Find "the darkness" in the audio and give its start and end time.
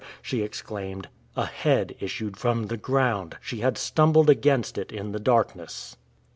5.11-5.95